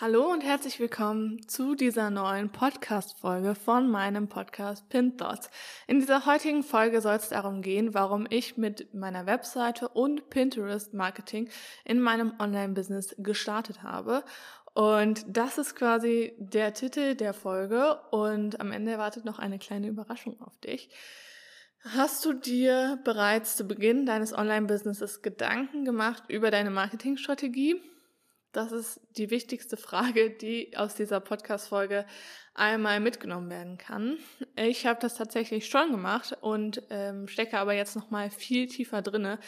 Hallo 0.00 0.30
und 0.30 0.44
herzlich 0.44 0.78
willkommen 0.78 1.48
zu 1.48 1.74
dieser 1.74 2.08
neuen 2.10 2.50
Podcast-Folge 2.50 3.56
von 3.56 3.90
meinem 3.90 4.28
Podcast 4.28 4.88
Pin 4.90 5.18
Thoughts. 5.18 5.50
In 5.88 5.98
dieser 5.98 6.24
heutigen 6.24 6.62
Folge 6.62 7.00
soll 7.00 7.16
es 7.16 7.30
darum 7.30 7.62
gehen, 7.62 7.94
warum 7.94 8.24
ich 8.30 8.56
mit 8.56 8.94
meiner 8.94 9.26
Webseite 9.26 9.88
und 9.88 10.30
Pinterest 10.30 10.94
Marketing 10.94 11.48
in 11.84 12.00
meinem 12.00 12.32
Online-Business 12.38 13.16
gestartet 13.18 13.82
habe. 13.82 14.22
Und 14.72 15.24
das 15.26 15.58
ist 15.58 15.74
quasi 15.74 16.32
der 16.38 16.74
Titel 16.74 17.16
der 17.16 17.34
Folge 17.34 17.98
und 18.12 18.60
am 18.60 18.70
Ende 18.70 18.92
erwartet 18.92 19.24
noch 19.24 19.40
eine 19.40 19.58
kleine 19.58 19.88
Überraschung 19.88 20.40
auf 20.40 20.56
dich. 20.58 20.90
Hast 21.82 22.24
du 22.24 22.34
dir 22.34 23.00
bereits 23.02 23.56
zu 23.56 23.64
Beginn 23.64 24.06
deines 24.06 24.32
Online-Businesses 24.32 25.22
Gedanken 25.22 25.84
gemacht 25.84 26.22
über 26.28 26.52
deine 26.52 26.70
Marketingstrategie? 26.70 27.82
Das 28.52 28.72
ist 28.72 29.00
die 29.16 29.30
wichtigste 29.30 29.76
Frage, 29.76 30.30
die 30.30 30.76
aus 30.76 30.94
dieser 30.94 31.20
Podcast-Folge 31.20 32.06
einmal 32.54 32.98
mitgenommen 32.98 33.50
werden 33.50 33.76
kann. 33.76 34.18
Ich 34.56 34.86
habe 34.86 34.98
das 35.00 35.16
tatsächlich 35.16 35.66
schon 35.68 35.90
gemacht 35.90 36.36
und 36.40 36.82
ähm, 36.90 37.28
stecke 37.28 37.58
aber 37.58 37.74
jetzt 37.74 37.94
noch 37.94 38.10
mal 38.10 38.30
viel 38.30 38.66
tiefer 38.66 39.02
drinne, 39.02 39.38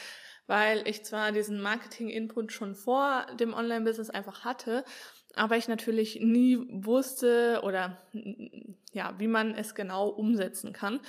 weil 0.47 0.87
ich 0.87 1.05
zwar 1.05 1.33
diesen 1.33 1.63
Marketing-Input 1.63 2.53
schon 2.53 2.75
vor 2.75 3.27
dem 3.39 3.55
Online-Business 3.55 4.11
einfach 4.11 4.45
hatte, 4.45 4.85
aber 5.35 5.57
ich 5.57 5.69
natürlich 5.69 6.21
nie 6.21 6.59
wusste 6.71 7.61
oder 7.63 8.03
ja, 8.93 9.15
wie 9.19 9.29
man 9.29 9.55
es 9.55 9.75
genau 9.75 10.09
umsetzen 10.09 10.73
kann. 10.73 11.01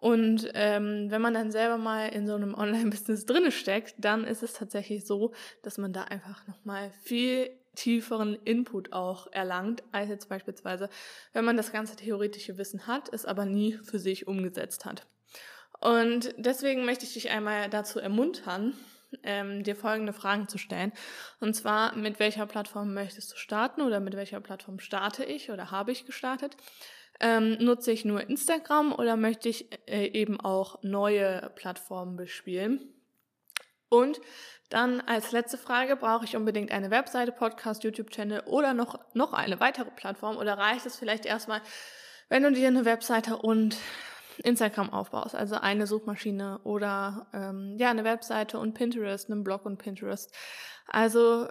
Und 0.00 0.50
ähm, 0.54 1.10
wenn 1.10 1.20
man 1.20 1.34
dann 1.34 1.52
selber 1.52 1.76
mal 1.76 2.08
in 2.08 2.26
so 2.26 2.34
einem 2.34 2.54
Online-Business 2.54 3.26
drinne 3.26 3.52
steckt, 3.52 3.94
dann 3.98 4.24
ist 4.24 4.42
es 4.42 4.54
tatsächlich 4.54 5.06
so, 5.06 5.32
dass 5.62 5.76
man 5.76 5.92
da 5.92 6.04
einfach 6.04 6.46
nochmal 6.46 6.90
viel 7.02 7.50
tieferen 7.74 8.34
Input 8.44 8.92
auch 8.92 9.30
erlangt, 9.30 9.82
als 9.92 10.08
jetzt 10.08 10.28
beispielsweise, 10.28 10.88
wenn 11.34 11.44
man 11.44 11.56
das 11.56 11.70
ganze 11.70 11.96
theoretische 11.96 12.56
Wissen 12.56 12.86
hat, 12.86 13.12
es 13.12 13.26
aber 13.26 13.44
nie 13.44 13.74
für 13.74 13.98
sich 13.98 14.26
umgesetzt 14.26 14.86
hat. 14.86 15.06
Und 15.80 16.34
deswegen 16.36 16.84
möchte 16.84 17.04
ich 17.04 17.12
dich 17.12 17.30
einmal 17.30 17.68
dazu 17.68 18.00
ermuntern, 18.00 18.74
ähm, 19.22 19.64
dir 19.64 19.76
folgende 19.76 20.12
Fragen 20.12 20.48
zu 20.48 20.58
stellen. 20.58 20.92
Und 21.40 21.54
zwar, 21.54 21.94
mit 21.94 22.18
welcher 22.18 22.46
Plattform 22.46 22.94
möchtest 22.94 23.32
du 23.32 23.36
starten 23.36 23.82
oder 23.82 24.00
mit 24.00 24.14
welcher 24.14 24.40
Plattform 24.40 24.78
starte 24.78 25.24
ich 25.24 25.50
oder 25.50 25.70
habe 25.70 25.92
ich 25.92 26.06
gestartet? 26.06 26.56
Ähm, 27.20 27.58
nutze 27.60 27.92
ich 27.92 28.04
nur 28.04 28.28
Instagram 28.28 28.92
oder 28.92 29.16
möchte 29.16 29.48
ich 29.48 29.68
äh, 29.86 30.06
eben 30.06 30.40
auch 30.40 30.82
neue 30.82 31.50
Plattformen 31.54 32.16
bespielen? 32.16 32.94
Und 33.90 34.20
dann 34.70 35.00
als 35.00 35.32
letzte 35.32 35.58
Frage, 35.58 35.96
brauche 35.96 36.24
ich 36.24 36.36
unbedingt 36.36 36.70
eine 36.70 36.90
Webseite, 36.90 37.32
Podcast, 37.32 37.82
YouTube-Channel 37.82 38.44
oder 38.46 38.72
noch, 38.72 39.00
noch 39.14 39.32
eine 39.32 39.60
weitere 39.60 39.90
Plattform? 39.90 40.36
Oder 40.36 40.56
reicht 40.56 40.86
es 40.86 40.96
vielleicht 40.96 41.26
erstmal, 41.26 41.60
wenn 42.28 42.44
du 42.44 42.52
dir 42.52 42.68
eine 42.68 42.84
Webseite 42.84 43.36
und 43.36 43.76
Instagram 44.44 44.90
aufbaust, 44.90 45.34
also 45.34 45.56
eine 45.56 45.86
Suchmaschine 45.86 46.60
oder 46.64 47.26
ähm, 47.34 47.76
ja 47.78 47.90
eine 47.90 48.04
Webseite 48.04 48.58
und 48.58 48.74
Pinterest, 48.74 49.30
einen 49.30 49.44
Blog 49.44 49.66
und 49.66 49.78
Pinterest. 49.78 50.32
Also 50.86 51.48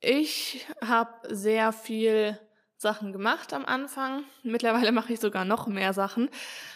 ich 0.00 0.66
habe 0.80 1.10
sehr 1.34 1.72
viel 1.72 2.38
Sachen 2.76 3.12
gemacht 3.12 3.52
am 3.52 3.64
Anfang. 3.64 4.24
Mittlerweile 4.42 4.92
mache 4.92 5.12
ich 5.12 5.20
sogar 5.20 5.44
noch 5.44 5.66
mehr 5.66 5.92
Sachen 5.92 6.28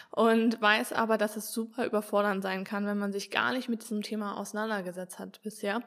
und 0.09 0.61
weiß 0.61 0.93
aber, 0.93 1.17
dass 1.17 1.35
es 1.35 1.51
super 1.51 1.85
überfordernd 1.85 2.43
sein 2.43 2.63
kann, 2.63 2.85
wenn 2.85 2.97
man 2.97 3.13
sich 3.13 3.31
gar 3.31 3.53
nicht 3.53 3.69
mit 3.69 3.83
diesem 3.83 4.01
Thema 4.01 4.37
auseinandergesetzt 4.37 5.19
hat 5.19 5.41
bisher 5.43 5.81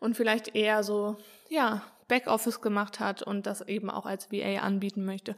und 0.00 0.16
vielleicht 0.16 0.54
eher 0.54 0.82
so, 0.82 1.16
ja, 1.48 1.82
Backoffice 2.08 2.60
gemacht 2.60 3.00
hat 3.00 3.22
und 3.22 3.46
das 3.46 3.62
eben 3.62 3.88
auch 3.88 4.04
als 4.04 4.32
VA 4.32 4.60
anbieten 4.60 5.04
möchte. 5.04 5.36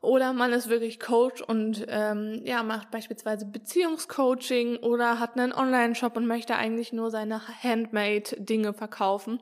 Oder 0.00 0.34
man 0.34 0.52
ist 0.52 0.68
wirklich 0.68 1.00
Coach 1.00 1.40
und 1.40 1.86
ähm, 1.88 2.42
ja, 2.44 2.62
macht 2.62 2.90
beispielsweise 2.90 3.46
Beziehungscoaching 3.46 4.76
oder 4.76 5.18
hat 5.18 5.38
einen 5.38 5.52
Online-Shop 5.52 6.16
und 6.16 6.26
möchte 6.26 6.56
eigentlich 6.56 6.92
nur 6.92 7.10
seine 7.10 7.40
Handmade-Dinge 7.62 8.74
verkaufen. 8.74 9.40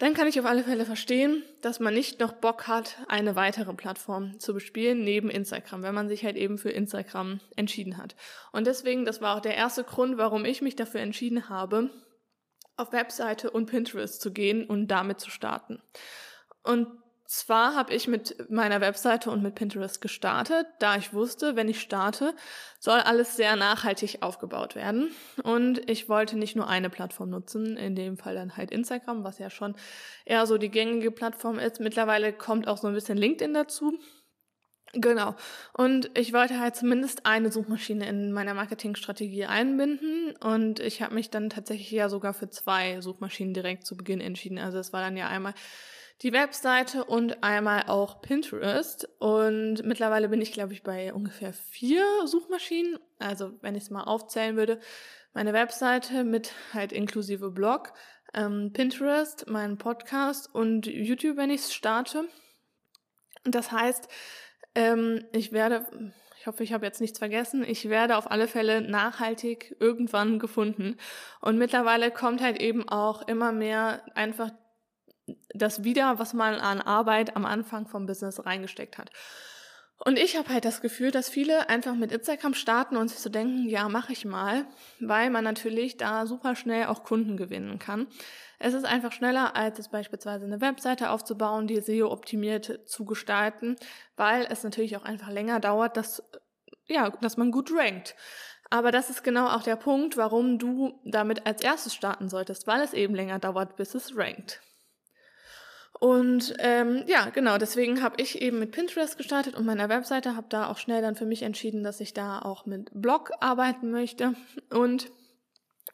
Dann 0.00 0.14
kann 0.14 0.26
ich 0.26 0.40
auf 0.40 0.46
alle 0.46 0.64
Fälle 0.64 0.86
verstehen, 0.86 1.44
dass 1.60 1.78
man 1.78 1.92
nicht 1.92 2.20
noch 2.20 2.32
Bock 2.32 2.66
hat, 2.66 2.96
eine 3.08 3.36
weitere 3.36 3.74
Plattform 3.74 4.38
zu 4.40 4.54
bespielen 4.54 5.04
neben 5.04 5.28
Instagram, 5.28 5.82
wenn 5.82 5.94
man 5.94 6.08
sich 6.08 6.24
halt 6.24 6.36
eben 6.36 6.56
für 6.56 6.70
Instagram 6.70 7.40
entschieden 7.54 7.98
hat. 7.98 8.16
Und 8.50 8.66
deswegen, 8.66 9.04
das 9.04 9.20
war 9.20 9.36
auch 9.36 9.40
der 9.40 9.56
erste 9.56 9.84
Grund, 9.84 10.16
warum 10.16 10.46
ich 10.46 10.62
mich 10.62 10.74
dafür 10.74 11.00
entschieden 11.00 11.50
habe, 11.50 11.90
auf 12.78 12.92
Webseite 12.92 13.50
und 13.50 13.66
Pinterest 13.66 14.22
zu 14.22 14.32
gehen 14.32 14.64
und 14.64 14.88
damit 14.88 15.20
zu 15.20 15.28
starten. 15.28 15.82
Und 16.62 16.88
zwar 17.30 17.76
habe 17.76 17.94
ich 17.94 18.08
mit 18.08 18.50
meiner 18.50 18.80
Webseite 18.80 19.30
und 19.30 19.40
mit 19.40 19.54
Pinterest 19.54 20.00
gestartet, 20.00 20.66
da 20.80 20.96
ich 20.96 21.12
wusste, 21.12 21.54
wenn 21.54 21.68
ich 21.68 21.80
starte, 21.80 22.34
soll 22.80 22.98
alles 22.98 23.36
sehr 23.36 23.54
nachhaltig 23.54 24.18
aufgebaut 24.22 24.74
werden. 24.74 25.12
Und 25.44 25.88
ich 25.88 26.08
wollte 26.08 26.36
nicht 26.36 26.56
nur 26.56 26.68
eine 26.68 26.90
Plattform 26.90 27.30
nutzen, 27.30 27.76
in 27.76 27.94
dem 27.94 28.16
Fall 28.16 28.34
dann 28.34 28.56
halt 28.56 28.72
Instagram, 28.72 29.22
was 29.22 29.38
ja 29.38 29.48
schon 29.48 29.76
eher 30.24 30.44
so 30.46 30.58
die 30.58 30.72
gängige 30.72 31.12
Plattform 31.12 31.60
ist. 31.60 31.78
Mittlerweile 31.78 32.32
kommt 32.32 32.66
auch 32.66 32.78
so 32.78 32.88
ein 32.88 32.94
bisschen 32.94 33.16
LinkedIn 33.16 33.54
dazu. 33.54 33.96
Genau. 34.92 35.36
Und 35.72 36.10
ich 36.18 36.32
wollte 36.32 36.58
halt 36.58 36.74
zumindest 36.74 37.26
eine 37.26 37.52
Suchmaschine 37.52 38.08
in 38.08 38.32
meiner 38.32 38.54
Marketingstrategie 38.54 39.44
einbinden. 39.46 40.34
Und 40.40 40.80
ich 40.80 41.00
habe 41.00 41.14
mich 41.14 41.30
dann 41.30 41.48
tatsächlich 41.48 41.92
ja 41.92 42.08
sogar 42.08 42.34
für 42.34 42.50
zwei 42.50 43.00
Suchmaschinen 43.00 43.54
direkt 43.54 43.86
zu 43.86 43.96
Beginn 43.96 44.20
entschieden. 44.20 44.58
Also 44.58 44.78
es 44.78 44.92
war 44.92 45.00
dann 45.00 45.16
ja 45.16 45.28
einmal 45.28 45.54
die 46.22 46.32
Webseite 46.32 47.04
und 47.04 47.42
einmal 47.42 47.84
auch 47.86 48.20
Pinterest. 48.20 49.08
Und 49.18 49.84
mittlerweile 49.84 50.28
bin 50.28 50.42
ich, 50.42 50.52
glaube 50.52 50.72
ich, 50.72 50.82
bei 50.82 51.14
ungefähr 51.14 51.52
vier 51.52 52.04
Suchmaschinen. 52.26 52.98
Also 53.18 53.52
wenn 53.62 53.74
ich 53.74 53.84
es 53.84 53.90
mal 53.90 54.04
aufzählen 54.04 54.56
würde, 54.56 54.80
meine 55.32 55.52
Webseite 55.52 56.24
mit 56.24 56.52
halt 56.74 56.92
inklusive 56.92 57.50
Blog, 57.50 57.92
ähm, 58.34 58.72
Pinterest, 58.72 59.48
meinen 59.48 59.78
Podcast 59.78 60.52
und 60.54 60.86
YouTube, 60.86 61.36
wenn 61.36 61.50
ich 61.50 61.62
es 61.62 61.74
starte. 61.74 62.24
Das 63.44 63.72
heißt, 63.72 64.08
ähm, 64.74 65.24
ich 65.32 65.52
werde, 65.52 65.86
ich 66.38 66.46
hoffe, 66.46 66.62
ich 66.62 66.72
habe 66.72 66.84
jetzt 66.84 67.00
nichts 67.00 67.18
vergessen, 67.18 67.64
ich 67.64 67.88
werde 67.88 68.16
auf 68.16 68.30
alle 68.30 68.48
Fälle 68.48 68.82
nachhaltig 68.82 69.76
irgendwann 69.80 70.38
gefunden. 70.38 70.96
Und 71.40 71.58
mittlerweile 71.58 72.10
kommt 72.10 72.42
halt 72.42 72.60
eben 72.60 72.88
auch 72.88 73.26
immer 73.26 73.52
mehr 73.52 74.02
einfach 74.14 74.50
das 75.54 75.84
wieder, 75.84 76.18
was 76.18 76.34
man 76.34 76.54
an 76.54 76.80
Arbeit 76.80 77.36
am 77.36 77.44
Anfang 77.44 77.86
vom 77.86 78.06
Business 78.06 78.44
reingesteckt 78.44 78.98
hat. 78.98 79.10
Und 80.02 80.18
ich 80.18 80.38
habe 80.38 80.48
halt 80.48 80.64
das 80.64 80.80
Gefühl, 80.80 81.10
dass 81.10 81.28
viele 81.28 81.68
einfach 81.68 81.94
mit 81.94 82.10
Instagram 82.10 82.54
starten 82.54 82.96
und 82.96 83.08
sich 83.08 83.18
so 83.18 83.28
denken, 83.28 83.68
ja, 83.68 83.86
mache 83.90 84.12
ich 84.14 84.24
mal, 84.24 84.64
weil 84.98 85.28
man 85.28 85.44
natürlich 85.44 85.98
da 85.98 86.24
super 86.24 86.56
schnell 86.56 86.86
auch 86.86 87.04
Kunden 87.04 87.36
gewinnen 87.36 87.78
kann. 87.78 88.06
Es 88.58 88.72
ist 88.72 88.86
einfach 88.86 89.12
schneller, 89.12 89.56
als 89.56 89.78
es 89.78 89.90
beispielsweise 89.90 90.46
eine 90.46 90.62
Webseite 90.62 91.10
aufzubauen, 91.10 91.66
die 91.66 91.80
SEO 91.80 92.10
optimiert 92.10 92.80
zu 92.88 93.04
gestalten, 93.04 93.76
weil 94.16 94.46
es 94.48 94.64
natürlich 94.64 94.96
auch 94.96 95.04
einfach 95.04 95.28
länger 95.28 95.60
dauert, 95.60 95.98
dass, 95.98 96.22
ja, 96.86 97.10
dass 97.20 97.36
man 97.36 97.50
gut 97.50 97.70
rankt. 97.70 98.16
Aber 98.70 98.92
das 98.92 99.10
ist 99.10 99.22
genau 99.22 99.48
auch 99.48 99.62
der 99.62 99.76
Punkt, 99.76 100.16
warum 100.16 100.58
du 100.58 100.98
damit 101.04 101.46
als 101.46 101.60
erstes 101.62 101.94
starten 101.94 102.30
solltest, 102.30 102.66
weil 102.66 102.80
es 102.80 102.94
eben 102.94 103.14
länger 103.14 103.38
dauert, 103.38 103.76
bis 103.76 103.94
es 103.94 104.16
rankt. 104.16 104.62
Und 105.98 106.54
ähm, 106.58 107.04
ja, 107.06 107.28
genau, 107.28 107.58
deswegen 107.58 108.02
habe 108.02 108.22
ich 108.22 108.40
eben 108.40 108.58
mit 108.58 108.70
Pinterest 108.72 109.18
gestartet 109.18 109.54
und 109.54 109.66
meiner 109.66 109.88
Webseite, 109.90 110.36
habe 110.36 110.46
da 110.48 110.68
auch 110.68 110.78
schnell 110.78 111.02
dann 111.02 111.16
für 111.16 111.26
mich 111.26 111.42
entschieden, 111.42 111.82
dass 111.82 112.00
ich 112.00 112.14
da 112.14 112.38
auch 112.40 112.64
mit 112.64 112.90
Blog 112.94 113.32
arbeiten 113.40 113.90
möchte. 113.90 114.34
Und 114.70 115.10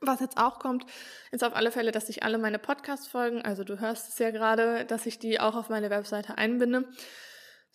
Was 0.00 0.20
jetzt 0.20 0.36
auch 0.36 0.58
kommt, 0.58 0.84
ist 1.30 1.42
auf 1.42 1.56
alle 1.56 1.70
Fälle, 1.72 1.90
dass 1.90 2.08
ich 2.08 2.22
alle 2.22 2.38
meine 2.38 2.58
Podcast-Folgen, 2.58 3.42
also 3.42 3.64
du 3.64 3.80
hörst 3.80 4.10
es 4.10 4.18
ja 4.18 4.30
gerade, 4.30 4.84
dass 4.84 5.06
ich 5.06 5.18
die 5.18 5.40
auch 5.40 5.56
auf 5.56 5.70
meine 5.70 5.88
Webseite 5.88 6.36
einbinde, 6.36 6.84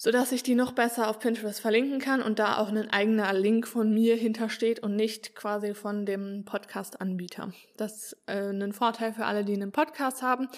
sodass 0.04 0.32
ich 0.32 0.42
die 0.42 0.56
noch 0.56 0.72
besser 0.72 1.08
auf 1.08 1.20
Pinterest 1.20 1.62
verlinken 1.62 2.00
kann 2.00 2.24
und 2.24 2.40
da 2.40 2.58
auch 2.58 2.70
ein 2.70 2.90
eigener 2.90 3.32
Link 3.34 3.68
von 3.68 3.94
mir 3.94 4.16
hintersteht 4.16 4.80
und 4.80 4.96
nicht 4.96 5.36
quasi 5.36 5.76
von 5.76 6.08
dem 6.08 6.44
Podcast-Anbieter. 6.44 7.54
Das 7.78 8.14
ist 8.14 8.18
äh, 8.26 8.50
ein 8.50 8.74
Vorteil 8.74 9.14
für 9.14 9.26
alle, 9.26 9.46
die 9.46 9.54
einen 9.54 9.72
Podcast 9.72 10.24
haben 10.24 10.50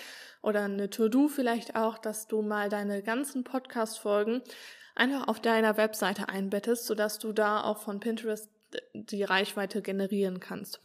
oder 0.42 0.62
eine 0.62 0.90
To-Do 0.90 1.28
vielleicht 1.28 1.76
auch, 1.76 1.98
dass 1.98 2.28
du 2.28 2.42
mal 2.42 2.70
deine 2.70 3.04
ganzen 3.04 3.44
Podcast-Folgen 3.44 4.44
einfach 4.96 5.28
auf 5.28 5.42
deiner 5.42 5.76
Webseite 5.76 6.30
einbettest, 6.30 6.86
sodass 6.86 7.20
du 7.20 7.34
da 7.34 7.64
auch 7.64 7.80
von 7.80 8.00
Pinterest 8.00 8.50
die 8.94 9.24
Reichweite 9.24 9.82
generieren 9.82 10.40
kannst 10.40 10.80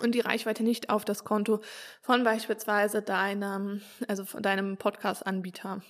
und 0.00 0.16
die 0.16 0.20
Reichweite 0.20 0.64
nicht 0.64 0.90
auf 0.90 1.04
das 1.04 1.22
Konto 1.22 1.60
von 2.02 2.24
beispielsweise 2.24 3.00
deinem, 3.00 3.80
also 4.08 4.24
von 4.24 4.42
deinem 4.42 4.76
Podcast-Anbieter 4.76 5.82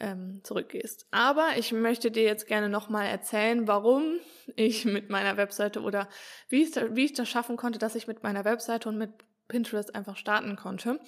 ähm, 0.00 0.40
zurückgehst. 0.44 1.06
Aber 1.10 1.50
ich 1.56 1.72
möchte 1.72 2.10
dir 2.10 2.24
jetzt 2.24 2.46
gerne 2.46 2.68
nochmal 2.68 3.06
erzählen, 3.06 3.66
warum 3.66 4.18
ich 4.56 4.84
mit 4.84 5.10
meiner 5.10 5.36
Webseite 5.36 5.80
oder 5.80 6.08
wie 6.48 6.62
ich, 6.62 6.74
wie 6.74 7.06
ich 7.06 7.12
das 7.12 7.28
schaffen 7.28 7.56
konnte, 7.56 7.78
dass 7.78 7.94
ich 7.94 8.06
mit 8.06 8.22
meiner 8.22 8.44
Webseite 8.44 8.88
und 8.88 8.98
mit 8.98 9.10
Pinterest 9.48 9.94
einfach 9.94 10.16
starten 10.16 10.56
konnte. 10.56 11.00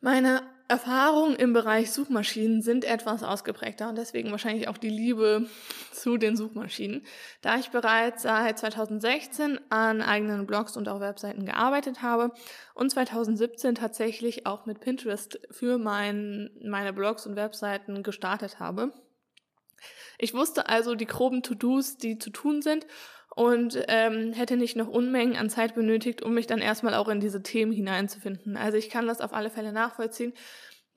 Meine 0.00 0.42
Erfahrungen 0.68 1.36
im 1.36 1.52
Bereich 1.52 1.92
Suchmaschinen 1.92 2.60
sind 2.60 2.84
etwas 2.84 3.22
ausgeprägter 3.22 3.88
und 3.88 3.96
deswegen 3.96 4.32
wahrscheinlich 4.32 4.66
auch 4.66 4.78
die 4.78 4.90
Liebe 4.90 5.46
zu 5.92 6.16
den 6.16 6.36
Suchmaschinen. 6.36 7.06
Da 7.40 7.56
ich 7.56 7.70
bereits 7.70 8.22
seit 8.22 8.58
2016 8.58 9.60
an 9.70 10.02
eigenen 10.02 10.46
Blogs 10.46 10.76
und 10.76 10.88
auch 10.88 10.98
Webseiten 10.98 11.46
gearbeitet 11.46 12.02
habe 12.02 12.32
und 12.74 12.90
2017 12.90 13.76
tatsächlich 13.76 14.46
auch 14.46 14.66
mit 14.66 14.80
Pinterest 14.80 15.38
für 15.52 15.78
mein, 15.78 16.50
meine 16.64 16.92
Blogs 16.92 17.26
und 17.26 17.36
Webseiten 17.36 18.02
gestartet 18.02 18.58
habe. 18.58 18.92
Ich 20.18 20.34
wusste 20.34 20.68
also 20.68 20.94
die 20.94 21.06
groben 21.06 21.42
To-Dos, 21.42 21.96
die 21.96 22.18
zu 22.18 22.30
tun 22.30 22.62
sind 22.62 22.86
und 23.36 23.78
ähm, 23.88 24.32
hätte 24.32 24.56
nicht 24.56 24.76
noch 24.76 24.88
Unmengen 24.88 25.36
an 25.36 25.50
Zeit 25.50 25.74
benötigt, 25.74 26.22
um 26.22 26.32
mich 26.32 26.46
dann 26.46 26.60
erstmal 26.60 26.94
auch 26.94 27.08
in 27.08 27.20
diese 27.20 27.42
Themen 27.42 27.70
hineinzufinden. 27.70 28.56
Also 28.56 28.78
ich 28.78 28.88
kann 28.88 29.06
das 29.06 29.20
auf 29.20 29.34
alle 29.34 29.50
Fälle 29.50 29.72
nachvollziehen, 29.72 30.32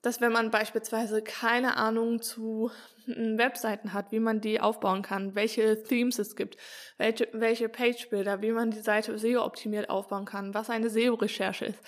dass 0.00 0.22
wenn 0.22 0.32
man 0.32 0.50
beispielsweise 0.50 1.20
keine 1.20 1.76
Ahnung 1.76 2.22
zu 2.22 2.70
hm, 3.04 3.36
Webseiten 3.36 3.92
hat, 3.92 4.10
wie 4.10 4.20
man 4.20 4.40
die 4.40 4.58
aufbauen 4.58 5.02
kann, 5.02 5.34
welche 5.34 5.82
Themes 5.82 6.18
es 6.18 6.34
gibt, 6.34 6.56
welche, 6.96 7.28
welche 7.32 7.68
Page-Bilder, 7.68 8.40
wie 8.40 8.52
man 8.52 8.70
die 8.70 8.80
Seite 8.80 9.18
SEO-optimiert 9.18 9.90
aufbauen 9.90 10.24
kann, 10.24 10.54
was 10.54 10.70
eine 10.70 10.88
SEO-Recherche 10.88 11.66
ist, 11.66 11.78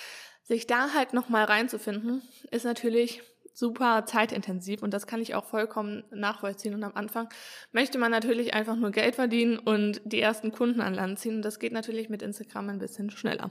sich 0.42 0.66
da 0.66 0.92
halt 0.92 1.14
nochmal 1.14 1.44
reinzufinden, 1.44 2.20
ist 2.50 2.66
natürlich 2.66 3.22
super 3.54 4.04
zeitintensiv 4.06 4.82
und 4.82 4.92
das 4.94 5.06
kann 5.06 5.20
ich 5.20 5.34
auch 5.34 5.44
vollkommen 5.44 6.04
nachvollziehen. 6.10 6.74
Und 6.74 6.84
am 6.84 6.94
Anfang 6.94 7.28
möchte 7.72 7.98
man 7.98 8.10
natürlich 8.10 8.54
einfach 8.54 8.76
nur 8.76 8.90
Geld 8.90 9.16
verdienen 9.16 9.58
und 9.58 10.00
die 10.04 10.20
ersten 10.20 10.52
Kunden 10.52 10.80
an 10.80 10.94
Land 10.94 11.18
ziehen. 11.18 11.36
Und 11.36 11.42
das 11.42 11.58
geht 11.58 11.72
natürlich 11.72 12.08
mit 12.08 12.22
Instagram 12.22 12.70
ein 12.70 12.78
bisschen 12.78 13.10
schneller. 13.10 13.50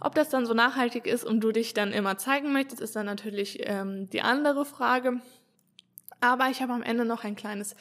Ob 0.00 0.14
das 0.14 0.28
dann 0.30 0.46
so 0.46 0.54
nachhaltig 0.54 1.06
ist 1.06 1.24
und 1.24 1.40
du 1.40 1.52
dich 1.52 1.74
dann 1.74 1.92
immer 1.92 2.16
zeigen 2.16 2.52
möchtest, 2.52 2.80
ist 2.80 2.96
dann 2.96 3.06
natürlich 3.06 3.58
ähm, 3.68 4.08
die 4.10 4.22
andere 4.22 4.64
Frage. 4.64 5.20
Aber 6.20 6.48
ich 6.48 6.62
habe 6.62 6.72
am 6.72 6.82
Ende 6.82 7.04
noch 7.04 7.24
ein 7.24 7.36
kleines 7.36 7.76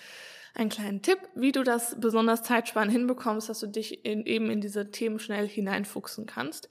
einen 0.55 0.69
kleinen 0.69 1.01
Tipp, 1.01 1.17
wie 1.33 1.51
du 1.51 1.63
das 1.63 1.99
besonders 1.99 2.43
zeitsparend 2.43 2.91
hinbekommst, 2.91 3.49
dass 3.49 3.59
du 3.59 3.67
dich 3.67 4.05
in, 4.05 4.25
eben 4.25 4.49
in 4.51 4.61
diese 4.61 4.91
Themen 4.91 5.19
schnell 5.19 5.47
hineinfuchsen 5.47 6.25
kannst. 6.25 6.69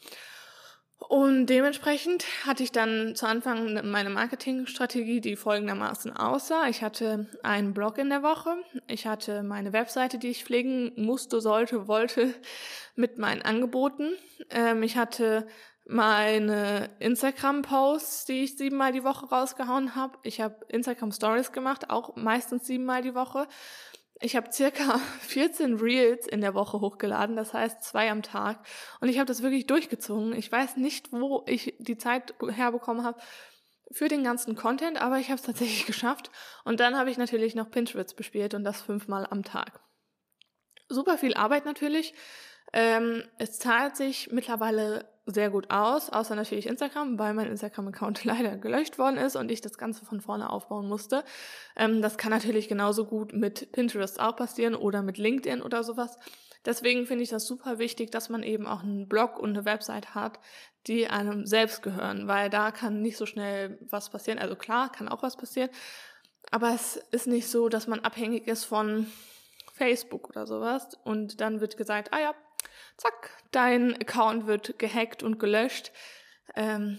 Und 1.08 1.46
dementsprechend 1.46 2.24
hatte 2.46 2.62
ich 2.62 2.70
dann 2.70 3.14
zu 3.16 3.26
Anfang 3.26 3.90
meine 3.90 4.10
Marketingstrategie, 4.10 5.20
die 5.20 5.36
folgendermaßen 5.36 6.16
aussah. 6.16 6.68
Ich 6.68 6.82
hatte 6.82 7.26
einen 7.42 7.74
Blog 7.74 7.98
in 7.98 8.08
der 8.08 8.22
Woche, 8.22 8.56
ich 8.86 9.06
hatte 9.06 9.42
meine 9.42 9.72
Webseite, 9.72 10.18
die 10.18 10.28
ich 10.28 10.44
pflegen 10.44 10.92
musste, 10.96 11.40
sollte, 11.40 11.88
wollte 11.88 12.34
mit 12.94 13.18
meinen 13.18 13.42
Angeboten. 13.42 14.12
Ähm, 14.50 14.82
ich 14.82 14.96
hatte 14.96 15.46
meine 15.84 16.88
Instagram-Posts, 17.00 18.26
die 18.26 18.44
ich 18.44 18.56
siebenmal 18.56 18.92
die 18.92 19.04
Woche 19.04 19.26
rausgehauen 19.26 19.96
habe. 19.96 20.16
Ich 20.22 20.40
habe 20.40 20.64
Instagram-Stories 20.68 21.52
gemacht, 21.52 21.90
auch 21.90 22.14
meistens 22.16 22.66
siebenmal 22.66 23.02
die 23.02 23.14
Woche. 23.14 23.48
Ich 24.22 24.36
habe 24.36 24.52
circa 24.52 24.98
14 25.20 25.78
Reels 25.78 26.26
in 26.26 26.40
der 26.40 26.54
Woche 26.54 26.80
hochgeladen, 26.80 27.36
das 27.36 27.52
heißt 27.52 27.82
zwei 27.82 28.10
am 28.10 28.22
Tag. 28.22 28.64
Und 29.00 29.08
ich 29.08 29.18
habe 29.18 29.26
das 29.26 29.42
wirklich 29.42 29.66
durchgezogen. 29.66 30.32
Ich 30.34 30.50
weiß 30.50 30.76
nicht, 30.76 31.12
wo 31.12 31.42
ich 31.46 31.74
die 31.78 31.98
Zeit 31.98 32.34
herbekommen 32.48 33.04
habe 33.04 33.20
für 33.90 34.08
den 34.08 34.24
ganzen 34.24 34.54
Content, 34.54 35.00
aber 35.02 35.18
ich 35.18 35.28
habe 35.28 35.36
es 35.40 35.42
tatsächlich 35.42 35.86
geschafft. 35.86 36.30
Und 36.64 36.80
dann 36.80 36.96
habe 36.96 37.10
ich 37.10 37.18
natürlich 37.18 37.54
noch 37.54 37.70
Pinterest 37.70 38.16
bespielt 38.16 38.54
und 38.54 38.64
das 38.64 38.80
fünfmal 38.80 39.26
am 39.28 39.42
Tag. 39.42 39.80
Super 40.88 41.18
viel 41.18 41.34
Arbeit 41.34 41.64
natürlich. 41.64 42.14
Ähm, 42.72 43.24
es 43.38 43.58
zahlt 43.58 43.96
sich 43.96 44.30
mittlerweile 44.30 45.11
sehr 45.26 45.50
gut 45.50 45.70
aus, 45.70 46.10
außer 46.10 46.34
natürlich 46.34 46.66
Instagram, 46.66 47.18
weil 47.18 47.34
mein 47.34 47.46
Instagram-Account 47.48 48.24
leider 48.24 48.56
gelöscht 48.56 48.98
worden 48.98 49.18
ist 49.18 49.36
und 49.36 49.50
ich 49.50 49.60
das 49.60 49.78
Ganze 49.78 50.04
von 50.04 50.20
vorne 50.20 50.50
aufbauen 50.50 50.88
musste. 50.88 51.24
Ähm, 51.76 52.02
das 52.02 52.18
kann 52.18 52.30
natürlich 52.30 52.68
genauso 52.68 53.06
gut 53.06 53.32
mit 53.32 53.72
Pinterest 53.72 54.20
auch 54.20 54.36
passieren 54.36 54.74
oder 54.74 55.02
mit 55.02 55.18
LinkedIn 55.18 55.62
oder 55.62 55.84
sowas. 55.84 56.18
Deswegen 56.64 57.06
finde 57.06 57.24
ich 57.24 57.30
das 57.30 57.46
super 57.46 57.78
wichtig, 57.78 58.10
dass 58.10 58.28
man 58.28 58.42
eben 58.42 58.66
auch 58.66 58.82
einen 58.82 59.08
Blog 59.08 59.38
und 59.38 59.50
eine 59.50 59.64
Website 59.64 60.14
hat, 60.14 60.38
die 60.86 61.08
einem 61.08 61.46
selbst 61.46 61.82
gehören, 61.82 62.28
weil 62.28 62.50
da 62.50 62.70
kann 62.70 63.02
nicht 63.02 63.16
so 63.16 63.26
schnell 63.26 63.78
was 63.90 64.10
passieren. 64.10 64.38
Also 64.38 64.56
klar, 64.56 64.90
kann 64.90 65.08
auch 65.08 65.22
was 65.22 65.36
passieren, 65.36 65.70
aber 66.50 66.74
es 66.74 66.96
ist 67.10 67.26
nicht 67.26 67.48
so, 67.48 67.68
dass 67.68 67.86
man 67.86 68.00
abhängig 68.00 68.46
ist 68.46 68.64
von 68.64 69.06
Facebook 69.74 70.28
oder 70.28 70.46
sowas 70.46 70.98
und 71.04 71.40
dann 71.40 71.60
wird 71.60 71.76
gesagt, 71.76 72.12
ah 72.12 72.20
ja, 72.20 72.34
zack, 72.96 73.30
dein 73.50 73.94
Account 73.94 74.46
wird 74.46 74.78
gehackt 74.78 75.22
und 75.22 75.38
gelöscht. 75.38 75.92
Ähm, 76.54 76.98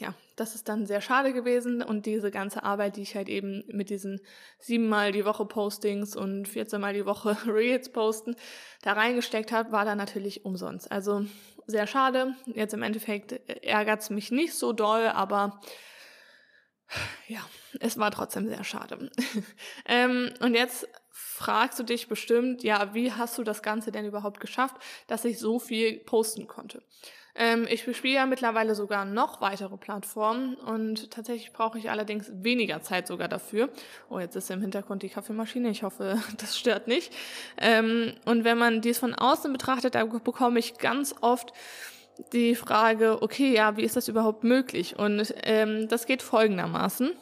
ja, 0.00 0.14
das 0.36 0.54
ist 0.54 0.68
dann 0.68 0.86
sehr 0.86 1.02
schade 1.02 1.34
gewesen 1.34 1.82
und 1.82 2.06
diese 2.06 2.30
ganze 2.30 2.62
Arbeit, 2.64 2.96
die 2.96 3.02
ich 3.02 3.14
halt 3.14 3.28
eben 3.28 3.62
mit 3.68 3.90
diesen 3.90 4.20
siebenmal 4.58 5.12
die 5.12 5.26
Woche 5.26 5.44
Postings 5.44 6.16
und 6.16 6.48
14 6.48 6.80
mal 6.80 6.94
die 6.94 7.04
Woche 7.04 7.36
Reels 7.46 7.92
posten 7.92 8.34
da 8.80 8.94
reingesteckt 8.94 9.52
habe, 9.52 9.72
war 9.72 9.84
dann 9.84 9.98
natürlich 9.98 10.44
umsonst. 10.44 10.90
Also 10.90 11.26
sehr 11.66 11.86
schade. 11.86 12.34
Jetzt 12.46 12.72
im 12.72 12.82
Endeffekt 12.82 13.32
ärgert 13.62 14.00
es 14.00 14.10
mich 14.10 14.30
nicht 14.30 14.54
so 14.54 14.72
doll, 14.72 15.06
aber 15.08 15.60
ja, 17.28 17.40
es 17.78 17.98
war 17.98 18.10
trotzdem 18.10 18.48
sehr 18.48 18.64
schade. 18.64 19.10
ähm, 19.86 20.32
und 20.40 20.54
jetzt 20.54 20.88
fragst 21.40 21.78
du 21.78 21.84
dich 21.84 22.06
bestimmt, 22.06 22.62
ja, 22.62 22.92
wie 22.92 23.12
hast 23.12 23.38
du 23.38 23.42
das 23.42 23.62
Ganze 23.62 23.90
denn 23.90 24.04
überhaupt 24.04 24.40
geschafft, 24.40 24.76
dass 25.06 25.24
ich 25.24 25.38
so 25.38 25.58
viel 25.58 25.98
posten 26.00 26.46
konnte? 26.46 26.82
Ähm, 27.34 27.66
ich 27.70 27.86
bespiele 27.86 28.16
ja 28.16 28.26
mittlerweile 28.26 28.74
sogar 28.74 29.06
noch 29.06 29.40
weitere 29.40 29.78
Plattformen 29.78 30.56
und 30.56 31.10
tatsächlich 31.10 31.54
brauche 31.54 31.78
ich 31.78 31.88
allerdings 31.88 32.30
weniger 32.30 32.82
Zeit 32.82 33.06
sogar 33.06 33.28
dafür. 33.28 33.70
Oh, 34.10 34.18
jetzt 34.18 34.36
ist 34.36 34.50
im 34.50 34.60
Hintergrund 34.60 35.02
die 35.02 35.08
Kaffeemaschine. 35.08 35.70
Ich 35.70 35.82
hoffe, 35.82 36.20
das 36.38 36.58
stört 36.58 36.88
nicht. 36.88 37.10
Ähm, 37.56 38.12
und 38.26 38.44
wenn 38.44 38.58
man 38.58 38.82
dies 38.82 38.98
von 38.98 39.14
außen 39.14 39.50
betrachtet, 39.50 39.94
da 39.94 40.04
bekomme 40.04 40.58
ich 40.58 40.76
ganz 40.76 41.14
oft 41.22 41.54
die 42.34 42.54
Frage, 42.54 43.22
okay, 43.22 43.54
ja, 43.54 43.78
wie 43.78 43.82
ist 43.84 43.96
das 43.96 44.08
überhaupt 44.08 44.44
möglich? 44.44 44.98
Und 44.98 45.32
ähm, 45.44 45.88
das 45.88 46.04
geht 46.04 46.20
folgendermaßen. 46.20 47.12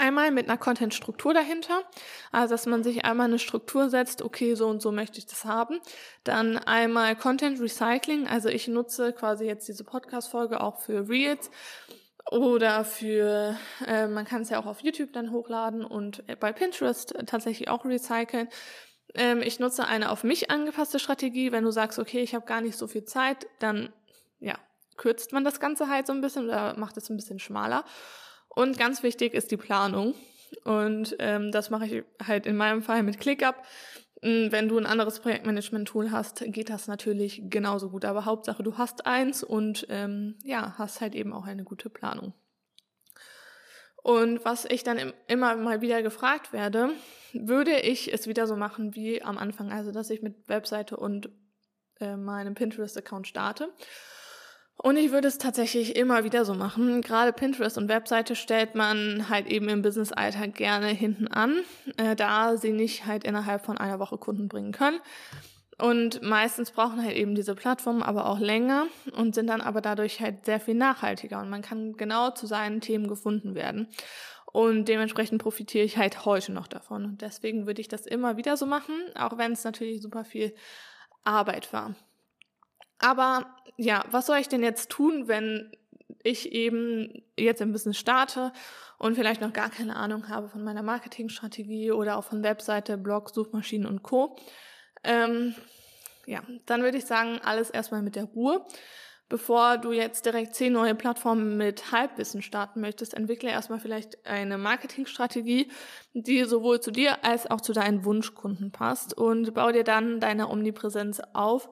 Einmal 0.00 0.30
mit 0.30 0.48
einer 0.48 0.58
Content-Struktur 0.58 1.34
dahinter, 1.34 1.82
also 2.32 2.54
dass 2.54 2.66
man 2.66 2.82
sich 2.82 3.04
einmal 3.04 3.26
eine 3.26 3.38
Struktur 3.38 3.90
setzt, 3.90 4.22
okay, 4.22 4.54
so 4.54 4.66
und 4.66 4.80
so 4.80 4.92
möchte 4.92 5.18
ich 5.18 5.26
das 5.26 5.44
haben. 5.44 5.78
Dann 6.24 6.56
einmal 6.56 7.14
Content 7.16 7.60
Recycling, 7.60 8.26
also 8.26 8.48
ich 8.48 8.66
nutze 8.66 9.12
quasi 9.12 9.44
jetzt 9.44 9.68
diese 9.68 9.84
Podcast-Folge 9.84 10.60
auch 10.62 10.80
für 10.80 11.08
Reels 11.08 11.50
oder 12.30 12.84
für, 12.84 13.56
äh, 13.86 14.06
man 14.06 14.24
kann 14.24 14.42
es 14.42 14.50
ja 14.50 14.58
auch 14.58 14.66
auf 14.66 14.80
YouTube 14.80 15.12
dann 15.12 15.32
hochladen 15.32 15.84
und 15.84 16.24
bei 16.40 16.52
Pinterest 16.52 17.14
tatsächlich 17.26 17.68
auch 17.68 17.84
recyceln. 17.84 18.48
Ähm, 19.14 19.42
ich 19.42 19.58
nutze 19.60 19.86
eine 19.86 20.10
auf 20.10 20.24
mich 20.24 20.50
angepasste 20.50 20.98
Strategie. 20.98 21.52
Wenn 21.52 21.64
du 21.64 21.70
sagst, 21.70 21.98
okay, 21.98 22.20
ich 22.20 22.34
habe 22.34 22.46
gar 22.46 22.60
nicht 22.60 22.76
so 22.76 22.86
viel 22.86 23.04
Zeit, 23.04 23.46
dann 23.58 23.92
ja, 24.38 24.56
kürzt 24.96 25.32
man 25.32 25.44
das 25.44 25.60
Ganze 25.60 25.88
halt 25.88 26.06
so 26.06 26.12
ein 26.12 26.20
bisschen 26.20 26.44
oder 26.44 26.78
macht 26.78 26.96
es 26.96 27.10
ein 27.10 27.16
bisschen 27.16 27.38
schmaler. 27.38 27.84
Und 28.50 28.78
ganz 28.78 29.02
wichtig 29.02 29.34
ist 29.34 29.50
die 29.50 29.56
Planung. 29.56 30.14
Und 30.64 31.16
ähm, 31.18 31.52
das 31.52 31.70
mache 31.70 31.86
ich 31.86 32.04
halt 32.26 32.46
in 32.46 32.56
meinem 32.56 32.82
Fall 32.82 33.02
mit 33.02 33.18
ClickUp. 33.20 33.56
Hm, 34.22 34.52
wenn 34.52 34.68
du 34.68 34.76
ein 34.76 34.86
anderes 34.86 35.20
Projektmanagement-Tool 35.20 36.10
hast, 36.10 36.44
geht 36.46 36.68
das 36.68 36.88
natürlich 36.88 37.42
genauso 37.44 37.90
gut. 37.90 38.04
Aber 38.04 38.24
Hauptsache, 38.24 38.62
du 38.62 38.76
hast 38.76 39.06
eins 39.06 39.42
und 39.42 39.86
ähm, 39.88 40.36
ja, 40.44 40.74
hast 40.76 41.00
halt 41.00 41.14
eben 41.14 41.32
auch 41.32 41.46
eine 41.46 41.64
gute 41.64 41.88
Planung. 41.88 42.34
Und 44.02 44.44
was 44.44 44.64
ich 44.64 44.82
dann 44.82 45.12
immer 45.28 45.56
mal 45.56 45.80
wieder 45.82 46.02
gefragt 46.02 46.52
werde, 46.52 46.90
würde 47.32 47.78
ich 47.80 48.12
es 48.12 48.26
wieder 48.26 48.46
so 48.46 48.56
machen 48.56 48.94
wie 48.94 49.22
am 49.22 49.38
Anfang, 49.38 49.70
also 49.70 49.92
dass 49.92 50.10
ich 50.10 50.22
mit 50.22 50.48
Webseite 50.48 50.96
und 50.96 51.28
äh, 52.00 52.16
meinem 52.16 52.54
Pinterest-Account 52.54 53.26
starte. 53.26 53.72
Und 54.82 54.96
ich 54.96 55.12
würde 55.12 55.28
es 55.28 55.36
tatsächlich 55.36 55.94
immer 55.94 56.24
wieder 56.24 56.46
so 56.46 56.54
machen. 56.54 57.02
Gerade 57.02 57.34
Pinterest 57.34 57.76
und 57.76 57.90
Webseite 57.90 58.34
stellt 58.34 58.74
man 58.74 59.28
halt 59.28 59.46
eben 59.46 59.68
im 59.68 59.82
Business-Alltag 59.82 60.54
gerne 60.54 60.86
hinten 60.86 61.28
an, 61.28 61.58
äh, 61.98 62.16
da 62.16 62.56
sie 62.56 62.72
nicht 62.72 63.04
halt 63.04 63.24
innerhalb 63.24 63.62
von 63.62 63.76
einer 63.76 63.98
Woche 63.98 64.16
Kunden 64.16 64.48
bringen 64.48 64.72
können. 64.72 64.98
Und 65.78 66.22
meistens 66.22 66.70
brauchen 66.70 67.04
halt 67.04 67.14
eben 67.14 67.34
diese 67.34 67.54
Plattformen 67.54 68.02
aber 68.02 68.26
auch 68.26 68.38
länger 68.38 68.86
und 69.16 69.34
sind 69.34 69.48
dann 69.48 69.60
aber 69.60 69.82
dadurch 69.82 70.20
halt 70.20 70.46
sehr 70.46 70.60
viel 70.60 70.74
nachhaltiger 70.74 71.40
und 71.40 71.50
man 71.50 71.62
kann 71.62 71.94
genau 71.94 72.30
zu 72.30 72.46
seinen 72.46 72.80
Themen 72.80 73.06
gefunden 73.06 73.54
werden. 73.54 73.88
Und 74.46 74.86
dementsprechend 74.86 75.42
profitiere 75.42 75.84
ich 75.84 75.98
halt 75.98 76.24
heute 76.24 76.52
noch 76.52 76.66
davon. 76.66 77.04
Und 77.04 77.22
deswegen 77.22 77.66
würde 77.66 77.82
ich 77.82 77.88
das 77.88 78.06
immer 78.06 78.38
wieder 78.38 78.56
so 78.56 78.64
machen, 78.64 78.94
auch 79.14 79.36
wenn 79.36 79.52
es 79.52 79.62
natürlich 79.62 80.00
super 80.00 80.24
viel 80.24 80.54
Arbeit 81.22 81.70
war. 81.72 81.94
Aber 83.00 83.46
ja, 83.76 84.04
was 84.10 84.26
soll 84.26 84.38
ich 84.38 84.48
denn 84.48 84.62
jetzt 84.62 84.90
tun, 84.90 85.26
wenn 85.26 85.72
ich 86.22 86.52
eben 86.52 87.24
jetzt 87.38 87.62
ein 87.62 87.72
Business 87.72 87.98
starte 87.98 88.52
und 88.98 89.14
vielleicht 89.14 89.40
noch 89.40 89.52
gar 89.52 89.70
keine 89.70 89.96
Ahnung 89.96 90.28
habe 90.28 90.48
von 90.48 90.62
meiner 90.62 90.82
Marketingstrategie 90.82 91.90
oder 91.92 92.18
auch 92.18 92.24
von 92.24 92.42
Webseite, 92.42 92.98
Blog, 92.98 93.30
Suchmaschinen 93.30 93.86
und 93.86 94.02
Co. 94.02 94.36
Ähm, 95.02 95.54
ja, 96.26 96.42
dann 96.66 96.82
würde 96.82 96.98
ich 96.98 97.06
sagen, 97.06 97.40
alles 97.42 97.70
erstmal 97.70 98.02
mit 98.02 98.16
der 98.16 98.24
Ruhe. 98.24 98.66
Bevor 99.30 99.78
du 99.78 99.92
jetzt 99.92 100.26
direkt 100.26 100.56
zehn 100.56 100.72
neue 100.72 100.96
Plattformen 100.96 101.56
mit 101.56 101.92
Halbwissen 101.92 102.42
starten 102.42 102.80
möchtest, 102.80 103.14
entwickle 103.14 103.48
erstmal 103.48 103.78
vielleicht 103.78 104.26
eine 104.26 104.58
Marketingstrategie, 104.58 105.70
die 106.14 106.44
sowohl 106.44 106.80
zu 106.80 106.90
dir 106.90 107.24
als 107.24 107.48
auch 107.48 107.60
zu 107.60 107.72
deinen 107.72 108.04
Wunschkunden 108.04 108.72
passt 108.72 109.16
und 109.16 109.54
bau 109.54 109.70
dir 109.70 109.84
dann 109.84 110.18
deine 110.18 110.48
Omnipräsenz 110.48 111.22
auf, 111.32 111.70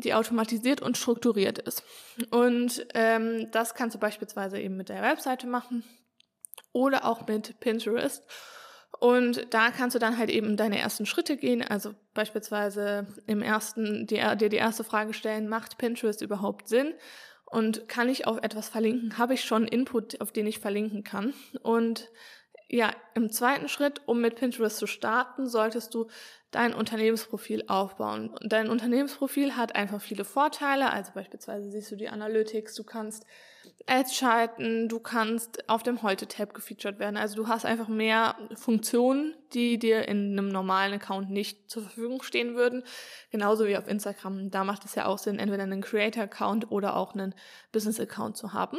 die 0.00 0.14
automatisiert 0.14 0.82
und 0.82 0.96
strukturiert 0.96 1.58
ist. 1.58 1.84
Und 2.30 2.86
ähm, 2.94 3.50
das 3.52 3.74
kannst 3.74 3.94
du 3.94 3.98
beispielsweise 3.98 4.58
eben 4.58 4.76
mit 4.76 4.88
der 4.88 5.02
Webseite 5.02 5.46
machen 5.46 5.84
oder 6.72 7.04
auch 7.04 7.26
mit 7.26 7.60
Pinterest. 7.60 8.24
Und 8.98 9.46
da 9.54 9.70
kannst 9.70 9.94
du 9.94 9.98
dann 9.98 10.18
halt 10.18 10.30
eben 10.30 10.56
deine 10.56 10.78
ersten 10.78 11.06
Schritte 11.06 11.36
gehen. 11.36 11.62
Also 11.62 11.94
beispielsweise 12.12 13.06
im 13.26 13.40
ersten, 13.40 14.06
dir 14.06 14.34
die, 14.36 14.56
erste 14.56 14.84
Frage 14.84 15.14
stellen, 15.14 15.48
macht 15.48 15.78
Pinterest 15.78 16.20
überhaupt 16.22 16.68
Sinn? 16.68 16.94
Und 17.46 17.88
kann 17.88 18.08
ich 18.08 18.26
auf 18.26 18.38
etwas 18.42 18.68
verlinken? 18.68 19.18
Habe 19.18 19.34
ich 19.34 19.42
schon 19.42 19.66
Input, 19.66 20.20
auf 20.20 20.32
den 20.32 20.46
ich 20.46 20.60
verlinken 20.60 21.02
kann? 21.02 21.34
Und 21.62 22.10
ja, 22.72 22.92
im 23.14 23.32
zweiten 23.32 23.68
Schritt, 23.68 24.00
um 24.06 24.20
mit 24.20 24.36
Pinterest 24.36 24.76
zu 24.76 24.86
starten, 24.86 25.48
solltest 25.48 25.92
du 25.92 26.06
dein 26.52 26.72
Unternehmensprofil 26.72 27.64
aufbauen. 27.66 28.32
Dein 28.42 28.70
Unternehmensprofil 28.70 29.56
hat 29.56 29.74
einfach 29.74 30.00
viele 30.00 30.24
Vorteile. 30.24 30.90
Also 30.92 31.10
beispielsweise 31.12 31.68
siehst 31.68 31.90
du 31.90 31.96
die 31.96 32.08
Analytics, 32.08 32.74
du 32.76 32.84
kannst 32.84 33.26
Ads 33.86 34.14
schalten, 34.14 34.88
du 34.88 35.00
kannst 35.00 35.68
auf 35.68 35.82
dem 35.82 36.02
Heute-Tab 36.02 36.54
gefeatured 36.54 37.00
werden. 37.00 37.16
Also 37.16 37.34
du 37.34 37.48
hast 37.48 37.64
einfach 37.64 37.88
mehr 37.88 38.36
Funktionen, 38.54 39.34
die 39.52 39.78
dir 39.78 40.06
in 40.06 40.38
einem 40.38 40.48
normalen 40.48 40.94
Account 40.94 41.28
nicht 41.28 41.68
zur 41.68 41.82
Verfügung 41.82 42.22
stehen 42.22 42.54
würden. 42.54 42.84
Genauso 43.30 43.66
wie 43.66 43.76
auf 43.76 43.88
Instagram. 43.88 44.50
Da 44.52 44.62
macht 44.62 44.84
es 44.84 44.94
ja 44.94 45.06
auch 45.06 45.18
Sinn, 45.18 45.40
entweder 45.40 45.64
einen 45.64 45.82
Creator-Account 45.82 46.70
oder 46.70 46.94
auch 46.94 47.14
einen 47.14 47.34
Business-Account 47.72 48.36
zu 48.36 48.52
haben. 48.52 48.78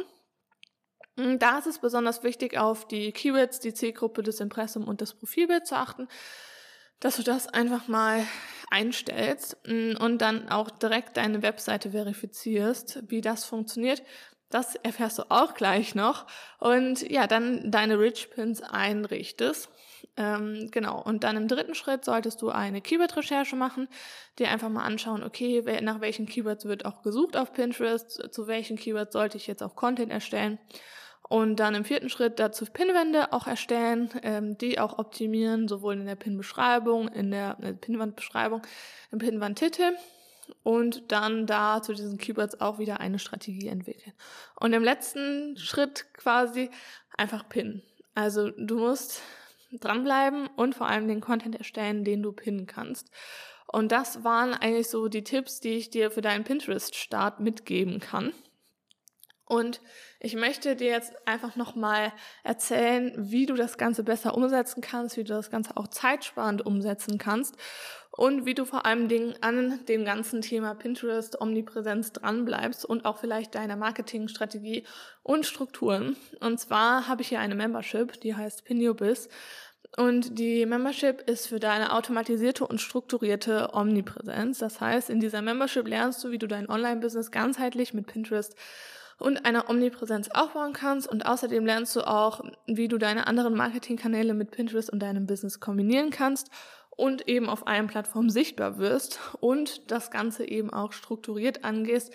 Da 1.16 1.58
ist 1.58 1.66
es 1.66 1.78
besonders 1.78 2.22
wichtig, 2.22 2.56
auf 2.56 2.88
die 2.88 3.12
Keywords, 3.12 3.60
die 3.60 3.74
Zielgruppe, 3.74 4.22
das 4.22 4.40
Impressum 4.40 4.88
und 4.88 5.00
das 5.00 5.14
Profilbild 5.14 5.66
zu 5.66 5.76
achten 5.76 6.08
dass 7.02 7.16
du 7.16 7.24
das 7.24 7.48
einfach 7.48 7.88
mal 7.88 8.24
einstellst 8.70 9.56
mm, 9.66 9.96
und 9.98 10.18
dann 10.18 10.48
auch 10.48 10.70
direkt 10.70 11.16
deine 11.16 11.42
Webseite 11.42 11.90
verifizierst, 11.90 13.02
wie 13.08 13.20
das 13.20 13.44
funktioniert. 13.44 14.02
Das 14.50 14.76
erfährst 14.76 15.18
du 15.18 15.24
auch 15.28 15.54
gleich 15.54 15.94
noch. 15.94 16.26
Und 16.58 17.02
ja, 17.10 17.26
dann 17.26 17.70
deine 17.70 17.98
Rich 17.98 18.30
Pins 18.30 18.62
einrichtest. 18.62 19.68
Ähm, 20.16 20.68
genau. 20.70 21.00
Und 21.02 21.24
dann 21.24 21.36
im 21.36 21.48
dritten 21.48 21.74
Schritt 21.74 22.04
solltest 22.04 22.42
du 22.42 22.50
eine 22.50 22.82
Keyword-Recherche 22.82 23.56
machen, 23.56 23.88
dir 24.38 24.50
einfach 24.50 24.68
mal 24.68 24.84
anschauen, 24.84 25.22
okay, 25.22 25.62
nach 25.80 26.00
welchen 26.00 26.26
Keywords 26.26 26.66
wird 26.66 26.84
auch 26.84 27.02
gesucht 27.02 27.36
auf 27.36 27.52
Pinterest, 27.52 28.32
zu 28.32 28.46
welchen 28.46 28.76
Keywords 28.76 29.14
sollte 29.14 29.38
ich 29.38 29.46
jetzt 29.46 29.62
auch 29.62 29.74
Content 29.74 30.12
erstellen. 30.12 30.58
Und 31.28 31.56
dann 31.60 31.74
im 31.74 31.84
vierten 31.84 32.10
Schritt 32.10 32.38
dazu 32.38 32.66
Pinwände 32.66 33.32
auch 33.32 33.46
erstellen, 33.46 34.10
ähm, 34.22 34.58
die 34.58 34.78
auch 34.78 34.98
optimieren, 34.98 35.66
sowohl 35.66 35.94
in 35.94 36.04
der 36.04 36.16
Pin-Beschreibung, 36.16 37.08
in 37.08 37.30
der 37.30 37.56
äh, 37.62 37.72
Pinwand-Beschreibung, 37.72 38.60
im 39.12 39.18
Pinwand-Titel 39.18 39.92
und 40.62 41.10
dann 41.10 41.46
da 41.46 41.80
zu 41.80 41.94
diesen 41.94 42.18
Keywords 42.18 42.60
auch 42.60 42.78
wieder 42.78 43.00
eine 43.00 43.18
Strategie 43.18 43.68
entwickeln. 43.68 44.12
Und 44.60 44.74
im 44.74 44.84
letzten 44.84 45.56
Schritt 45.56 46.12
quasi 46.12 46.70
einfach 47.16 47.48
pinnen. 47.48 47.82
Also 48.14 48.50
du 48.50 48.78
musst 48.78 49.22
dranbleiben 49.80 50.48
und 50.56 50.74
vor 50.74 50.88
allem 50.88 51.08
den 51.08 51.20
Content 51.20 51.56
erstellen, 51.56 52.04
den 52.04 52.22
du 52.22 52.32
pinnen 52.32 52.66
kannst. 52.66 53.10
Und 53.66 53.90
das 53.90 54.22
waren 54.22 54.52
eigentlich 54.52 54.88
so 54.88 55.08
die 55.08 55.24
Tipps, 55.24 55.60
die 55.60 55.70
ich 55.70 55.90
dir 55.90 56.10
für 56.10 56.20
deinen 56.20 56.44
Pinterest-Start 56.44 57.40
mitgeben 57.40 58.00
kann. 58.00 58.32
Und 59.52 59.82
ich 60.18 60.34
möchte 60.34 60.76
dir 60.76 60.86
jetzt 60.86 61.12
einfach 61.28 61.56
nochmal 61.56 62.10
erzählen, 62.42 63.12
wie 63.18 63.44
du 63.44 63.52
das 63.52 63.76
Ganze 63.76 64.02
besser 64.02 64.34
umsetzen 64.34 64.80
kannst, 64.80 65.18
wie 65.18 65.24
du 65.24 65.34
das 65.34 65.50
Ganze 65.50 65.76
auch 65.76 65.88
zeitsparend 65.88 66.64
umsetzen 66.64 67.18
kannst 67.18 67.56
und 68.12 68.46
wie 68.46 68.54
du 68.54 68.64
vor 68.64 68.86
allem 68.86 69.08
Dingen 69.08 69.34
an 69.42 69.84
dem 69.88 70.06
ganzen 70.06 70.40
Thema 70.40 70.74
Pinterest, 70.74 71.38
Omnipräsenz 71.38 72.14
dranbleibst 72.14 72.86
und 72.86 73.04
auch 73.04 73.18
vielleicht 73.18 73.54
deiner 73.54 73.76
Marketingstrategie 73.76 74.86
und 75.22 75.44
Strukturen. 75.44 76.16
Und 76.40 76.58
zwar 76.58 77.06
habe 77.06 77.20
ich 77.20 77.28
hier 77.28 77.40
eine 77.40 77.54
Membership, 77.54 78.22
die 78.22 78.34
heißt 78.34 78.64
PinYourBiz. 78.64 79.28
Und 79.98 80.38
die 80.38 80.64
Membership 80.64 81.28
ist 81.28 81.48
für 81.48 81.60
deine 81.60 81.92
automatisierte 81.92 82.66
und 82.66 82.80
strukturierte 82.80 83.68
Omnipräsenz. 83.74 84.60
Das 84.60 84.80
heißt, 84.80 85.10
in 85.10 85.20
dieser 85.20 85.42
Membership 85.42 85.86
lernst 85.86 86.24
du, 86.24 86.30
wie 86.30 86.38
du 86.38 86.46
dein 86.46 86.70
Online-Business 86.70 87.30
ganzheitlich 87.30 87.92
mit 87.92 88.06
Pinterest 88.06 88.56
und 89.22 89.44
einer 89.44 89.70
Omnipräsenz 89.70 90.28
aufbauen 90.28 90.72
kannst. 90.72 91.08
Und 91.08 91.26
außerdem 91.26 91.64
lernst 91.64 91.94
du 91.96 92.06
auch, 92.06 92.42
wie 92.66 92.88
du 92.88 92.98
deine 92.98 93.26
anderen 93.26 93.54
Marketingkanäle 93.54 94.34
mit 94.34 94.50
Pinterest 94.50 94.90
und 94.90 95.00
deinem 95.00 95.26
Business 95.26 95.60
kombinieren 95.60 96.10
kannst 96.10 96.50
und 96.90 97.28
eben 97.28 97.48
auf 97.48 97.66
allen 97.66 97.86
Plattformen 97.86 98.30
sichtbar 98.30 98.78
wirst 98.78 99.18
und 99.40 99.90
das 99.90 100.10
Ganze 100.10 100.46
eben 100.46 100.72
auch 100.72 100.92
strukturiert 100.92 101.64
angehst. 101.64 102.12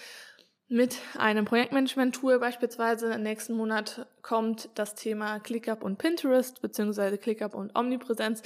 Mit 0.70 0.98
einem 1.18 1.46
Projektmanagement-Tool 1.46 2.40
beispielsweise 2.40 3.18
nächsten 3.18 3.54
Monat 3.54 4.06
kommt 4.22 4.70
das 4.76 4.96
Thema 4.96 5.40
ClickUp 5.40 5.82
und 5.82 5.98
Pinterest 5.98 6.62
beziehungsweise 6.62 7.18
ClickUp 7.18 7.56
und 7.56 7.74
Omnipräsenz. 7.78 8.44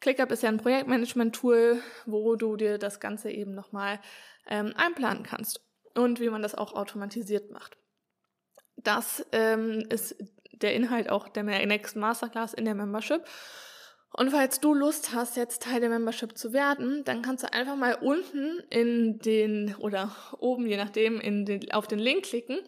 ClickUp 0.00 0.30
ist 0.30 0.42
ja 0.42 0.48
ein 0.48 0.56
Projektmanagement-Tool, 0.56 1.82
wo 2.06 2.34
du 2.36 2.56
dir 2.56 2.78
das 2.78 2.98
Ganze 2.98 3.30
eben 3.30 3.54
nochmal 3.54 4.00
ähm, 4.48 4.72
einplanen 4.74 5.22
kannst 5.22 5.60
und 5.94 6.18
wie 6.18 6.30
man 6.30 6.40
das 6.40 6.54
auch 6.54 6.72
automatisiert 6.72 7.50
macht. 7.50 7.76
Das 8.82 9.24
ähm, 9.32 9.84
ist 9.88 10.16
der 10.52 10.74
Inhalt 10.74 11.08
auch 11.10 11.28
der 11.28 11.44
nächsten 11.44 12.00
Masterclass 12.00 12.54
in 12.54 12.64
der 12.64 12.74
Membership. 12.74 13.24
Und 14.12 14.30
falls 14.30 14.60
du 14.60 14.74
Lust 14.74 15.14
hast, 15.14 15.36
jetzt 15.36 15.62
Teil 15.62 15.80
der 15.80 15.88
Membership 15.88 16.36
zu 16.36 16.52
werden, 16.52 17.04
dann 17.04 17.22
kannst 17.22 17.44
du 17.44 17.52
einfach 17.52 17.76
mal 17.76 17.94
unten 17.94 18.58
in 18.68 19.20
den 19.20 19.76
oder 19.76 20.14
oben, 20.38 20.66
je 20.66 20.76
nachdem, 20.76 21.20
in 21.20 21.46
den, 21.46 21.70
auf 21.70 21.86
den 21.86 22.00
Link 22.00 22.24
klicken 22.24 22.58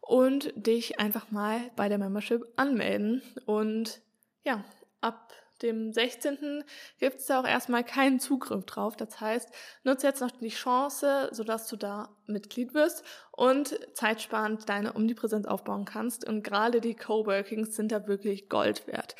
und 0.00 0.52
dich 0.54 1.00
einfach 1.00 1.30
mal 1.30 1.70
bei 1.74 1.88
der 1.88 1.98
Membership 1.98 2.44
anmelden. 2.56 3.22
Und 3.44 4.00
ja, 4.44 4.64
ab 5.00 5.32
dem 5.62 5.92
16. 5.92 6.64
gibt 6.98 7.16
es 7.16 7.26
da 7.26 7.40
auch 7.40 7.46
erstmal 7.46 7.84
keinen 7.84 8.20
Zugriff 8.20 8.64
drauf. 8.64 8.96
Das 8.96 9.20
heißt, 9.20 9.48
nutze 9.82 10.06
jetzt 10.06 10.20
noch 10.20 10.30
die 10.30 10.48
Chance, 10.48 11.28
sodass 11.32 11.68
du 11.68 11.76
da 11.76 12.14
Mitglied 12.26 12.74
wirst 12.74 13.04
und 13.32 13.78
zeitsparend 13.94 14.68
deine 14.68 14.94
Omnipräsenz 14.94 15.46
aufbauen 15.46 15.84
kannst. 15.84 16.26
Und 16.26 16.42
gerade 16.42 16.80
die 16.80 16.94
Coworkings 16.94 17.76
sind 17.76 17.92
da 17.92 18.06
wirklich 18.06 18.48
Gold 18.48 18.86
wert. 18.86 19.16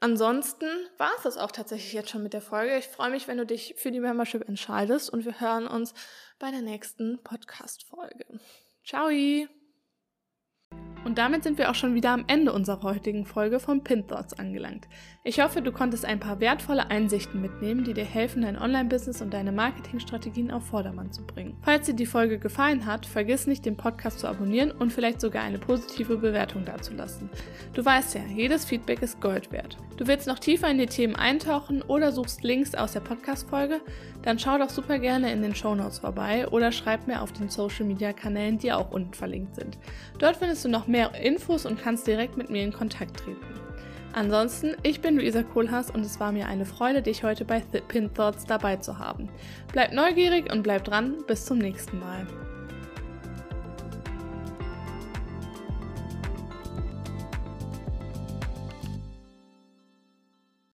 Ansonsten 0.00 0.66
war 0.96 1.10
es 1.16 1.22
das 1.24 1.36
auch 1.36 1.50
tatsächlich 1.50 1.92
jetzt 1.92 2.10
schon 2.10 2.22
mit 2.22 2.32
der 2.32 2.40
Folge. 2.40 2.76
Ich 2.78 2.88
freue 2.88 3.10
mich, 3.10 3.28
wenn 3.28 3.38
du 3.38 3.46
dich 3.46 3.74
für 3.76 3.90
die 3.90 4.00
Membership 4.00 4.48
entscheidest 4.48 5.10
und 5.10 5.24
wir 5.24 5.40
hören 5.40 5.66
uns 5.66 5.94
bei 6.38 6.50
der 6.50 6.62
nächsten 6.62 7.22
Podcast-Folge. 7.22 8.24
Ciao! 8.84 9.10
Und 11.04 11.18
damit 11.18 11.42
sind 11.42 11.58
wir 11.58 11.70
auch 11.70 11.74
schon 11.74 11.94
wieder 11.94 12.10
am 12.10 12.24
Ende 12.28 12.52
unserer 12.52 12.82
heutigen 12.82 13.26
Folge 13.26 13.60
von 13.60 13.84
Pin 13.84 14.08
Thoughts 14.08 14.32
angelangt. 14.34 14.86
Ich 15.26 15.40
hoffe, 15.40 15.62
du 15.62 15.72
konntest 15.72 16.04
ein 16.04 16.20
paar 16.20 16.40
wertvolle 16.40 16.90
Einsichten 16.90 17.40
mitnehmen, 17.40 17.82
die 17.82 17.94
dir 17.94 18.04
helfen, 18.04 18.42
dein 18.42 18.58
Online-Business 18.58 19.22
und 19.22 19.32
deine 19.32 19.52
Marketingstrategien 19.52 20.50
auf 20.50 20.66
Vordermann 20.66 21.12
zu 21.12 21.22
bringen. 21.22 21.56
Falls 21.62 21.86
dir 21.86 21.94
die 21.94 22.04
Folge 22.04 22.38
gefallen 22.38 22.84
hat, 22.84 23.06
vergiss 23.06 23.46
nicht, 23.46 23.64
den 23.64 23.78
Podcast 23.78 24.18
zu 24.18 24.28
abonnieren 24.28 24.70
und 24.70 24.92
vielleicht 24.92 25.22
sogar 25.22 25.42
eine 25.42 25.58
positive 25.58 26.18
Bewertung 26.18 26.66
dazulassen. 26.66 27.30
Du 27.72 27.82
weißt 27.82 28.16
ja, 28.16 28.20
jedes 28.36 28.66
Feedback 28.66 29.00
ist 29.00 29.18
Gold 29.22 29.50
wert. 29.50 29.78
Du 29.96 30.06
willst 30.06 30.26
noch 30.26 30.38
tiefer 30.38 30.70
in 30.70 30.76
die 30.76 30.84
Themen 30.84 31.16
eintauchen 31.16 31.80
oder 31.80 32.12
suchst 32.12 32.44
Links 32.44 32.74
aus 32.74 32.92
der 32.92 33.00
Podcast-Folge? 33.00 33.80
Dann 34.20 34.38
schau 34.38 34.58
doch 34.58 34.68
super 34.68 34.98
gerne 34.98 35.32
in 35.32 35.40
den 35.40 35.54
Show 35.54 35.74
Notes 35.74 36.00
vorbei 36.00 36.46
oder 36.48 36.70
schreib 36.70 37.06
mir 37.06 37.22
auf 37.22 37.32
den 37.32 37.48
Social-Media-Kanälen, 37.48 38.58
die 38.58 38.74
auch 38.74 38.90
unten 38.90 39.14
verlinkt 39.14 39.54
sind. 39.54 39.78
Dort 40.18 40.36
findest 40.36 40.66
du 40.66 40.68
noch 40.68 40.86
mehr 40.86 41.14
Infos 41.14 41.64
und 41.64 41.80
kannst 41.80 42.06
direkt 42.06 42.36
mit 42.36 42.50
mir 42.50 42.62
in 42.62 42.74
Kontakt 42.74 43.20
treten. 43.20 43.64
Ansonsten, 44.14 44.76
ich 44.84 45.00
bin 45.00 45.16
Luisa 45.16 45.42
Kohlhaas 45.42 45.90
und 45.90 46.06
es 46.06 46.20
war 46.20 46.30
mir 46.30 46.46
eine 46.46 46.64
Freude, 46.64 47.02
dich 47.02 47.24
heute 47.24 47.44
bei 47.44 47.60
Pin 47.60 48.14
Thoughts 48.14 48.46
dabei 48.46 48.76
zu 48.76 49.00
haben. 49.00 49.28
Bleib 49.72 49.92
neugierig 49.92 50.52
und 50.52 50.62
bleib 50.62 50.84
dran, 50.84 51.24
bis 51.26 51.44
zum 51.44 51.58
nächsten 51.58 51.98
Mal. 51.98 52.24